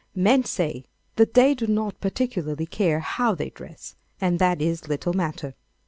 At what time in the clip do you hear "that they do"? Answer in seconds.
1.17-1.67